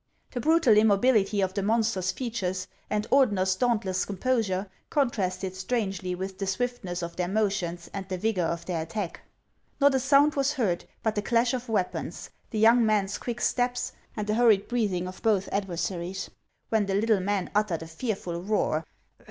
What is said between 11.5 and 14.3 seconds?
of weapons, the young man's quick steps, and